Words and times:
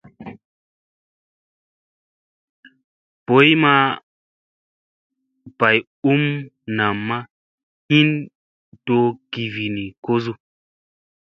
Boy 3.25 3.47
ma 3.63 3.73
bay 5.57 5.77
um 6.13 6.23
namma 6.77 7.17
hin 7.89 8.09
do 8.85 8.99
kivini 9.31 9.85
kosu. 10.05 10.31